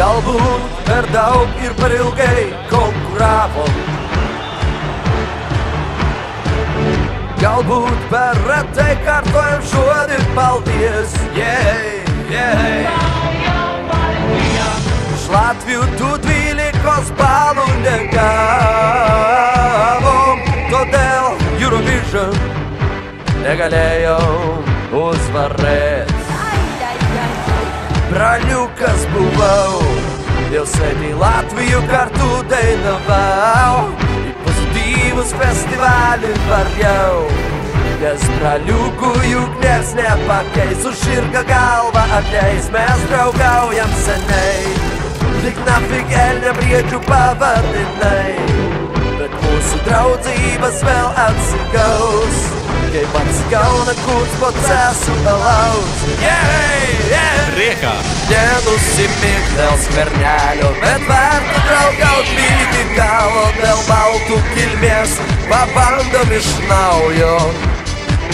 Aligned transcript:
Galbūt 0.00 0.78
per 0.86 1.04
daug 1.12 1.58
ir 1.60 1.74
per 1.76 1.92
ilgai 1.92 2.44
konkuravom. 2.70 3.74
Galbūt 7.42 8.06
per 8.08 8.40
retai 8.46 8.94
kartojam 9.04 9.60
žodį 9.74 10.20
paldies. 10.38 11.10
Yeah, 11.36 12.00
yeah. 12.32 12.88
Iš 15.18 15.24
Latvijų 15.34 15.84
tų 16.00 16.10
dvylikos 16.24 17.06
balų 17.20 17.68
negavom, 17.84 18.08
todėl 20.72 21.24
Eurovision 21.60 22.32
negalėjau 23.44 24.24
uzvarėti. 25.04 25.99
Braliukas 28.10 29.04
buvau, 29.12 29.82
jau 30.50 30.64
seniai 30.66 31.12
Latvijų 31.14 31.78
kartu 31.86 32.30
dainavau, 32.50 33.84
į 34.26 34.32
pozityvus 34.42 35.30
festivalį 35.38 36.32
varjau. 36.48 37.20
Nes 38.00 38.24
braliukų 38.40 39.12
juk 39.28 39.54
nes 39.62 39.92
nepakeis, 39.94 40.82
už 40.90 40.96
širką 41.04 41.44
galvą 41.46 42.02
atleis, 42.18 42.66
mes 42.74 43.04
draugaujam 43.12 43.92
seniai. 44.02 44.74
Tik 45.44 45.60
nafig 45.68 46.14
elne 46.24 46.54
briedžių 46.58 46.98
pavadinai, 47.06 48.34
bet 49.20 49.36
mūsų 49.44 49.84
draudzības 49.86 50.82
vėl 50.88 51.12
atsigaus. 51.28 52.42
Kaip 52.90 53.20
atsigauna 53.22 53.94
kurs 54.02 54.34
procesų 54.42 55.20
alaus. 55.36 56.08
Yeah, 56.24 56.58
yeah. 57.12 57.39
Nenusimink 59.00 59.46
dėl 59.56 59.76
skvernelio, 59.80 60.70
bet 60.82 61.04
verta 61.08 61.60
draugaut 61.64 62.32
lygi 62.36 62.82
galo 62.92 63.44
dėl 63.56 63.78
baltų 63.86 64.40
kilmės. 64.52 65.14
Pabandom 65.48 66.34
iš 66.36 66.48
naujo. 66.68 67.38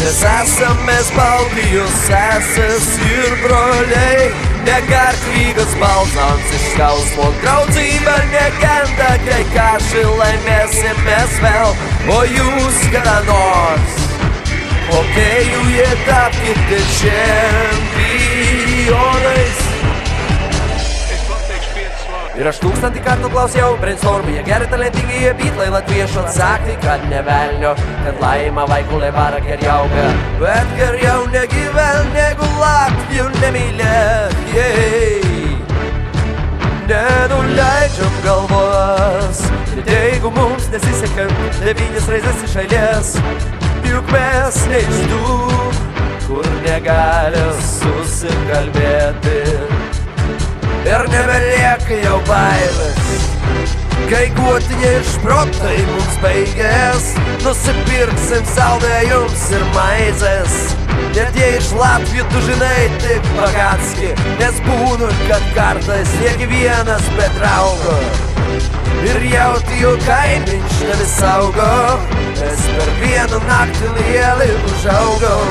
Nes 0.00 0.18
esame 0.26 0.96
Baltijos 1.14 1.94
sesės 2.02 2.88
ir 3.06 3.38
broliai 3.44 4.26
Negark 4.66 5.22
lygas 5.32 5.72
balsams 5.80 6.52
iš 6.52 6.66
skausmo 6.74 7.30
Draudzyba 7.40 8.18
negenda, 8.34 9.14
kai 9.24 9.40
kažkai 9.54 10.04
laimėsim 10.20 11.02
mes 11.08 11.40
vėl 11.46 11.74
O 12.12 12.20
jūs 12.28 12.84
kada 12.92 13.18
nors 13.30 13.98
Hokėjų 14.92 15.66
jie 15.78 15.90
tapkite 16.04 16.86
čempionais 17.00 17.85
Ir 22.36 22.44
aš 22.50 22.58
tūkstantį 22.60 23.00
kartų 23.00 23.30
klausiau, 23.32 23.76
brainstormų, 23.80 24.34
jie 24.34 24.42
gerai 24.44 24.66
talentingi, 24.68 25.22
jie 25.22 25.30
bitlai 25.38 25.70
latviešu 25.72 26.18
atsakyti, 26.20 26.74
kad 26.82 27.04
ne 27.08 27.22
velnio, 27.24 27.70
kad 28.04 28.18
laima 28.20 28.66
vaikulė 28.68 29.08
vara 29.14 29.38
geriauga. 29.40 30.02
Bet 30.42 30.74
geriau 30.76 31.22
negyven, 31.32 32.10
negu 32.12 32.48
Latvijų 32.60 33.30
nemylėt, 33.38 34.36
jei. 34.52 35.54
Nenuleidžiam 36.90 38.20
galvos, 38.26 39.40
net 39.72 39.88
jeigu 39.94 40.28
mums 40.36 40.68
nesiseka 40.74 41.24
devynis 41.62 42.10
raizės 42.12 42.44
iš 42.50 42.58
eilės, 42.66 43.14
juk 43.88 44.12
mes 44.12 44.60
ne 44.68 44.84
iš 44.84 45.00
tų, 45.08 45.40
kur 46.28 46.52
negali 46.68 47.48
susikalbėti 47.72 49.55
ir 50.86 51.02
nebelieka 51.10 51.98
jau 52.04 52.18
baimės. 52.28 53.24
Kai 54.06 54.26
guotiniai 54.36 55.00
išprotai 55.00 55.78
mums 55.88 56.18
baigės, 56.22 57.08
nusipirksim 57.42 58.44
saldėjums 58.52 59.46
ir 59.56 59.64
maizės. 59.74 60.54
Net 61.16 61.38
jei 61.40 61.56
iš 61.58 61.72
Latvijų 61.74 62.26
tu 62.30 62.42
žinai 62.46 62.86
tik 63.02 63.26
pagatski, 63.34 64.12
nes 64.38 64.60
būnu, 64.68 65.10
kad 65.26 65.50
kartais 65.56 66.14
nieki 66.20 66.48
vienas 66.52 67.10
be 67.18 67.28
draugo. 67.38 67.96
Ir 69.06 69.26
jauti 69.32 69.80
jų 69.82 69.92
kaimiņš 70.06 70.78
nevis 70.86 71.16
saugo, 71.18 71.72
nes 72.38 72.66
per 72.76 72.94
vieną 73.02 73.42
naktį 73.48 73.94
lielį 73.98 74.52
užaugau. 74.70 75.45